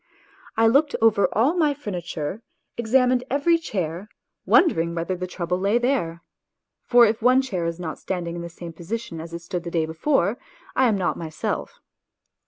[0.57, 2.41] I looked over all my furniture,
[2.75, 4.09] examined every chair,
[4.47, 6.23] wondering whether the trouble lay there
[6.81, 9.69] (for if one chair is not standing in the same position as it stood the
[9.69, 10.39] day before,
[10.75, 11.79] I am not myself).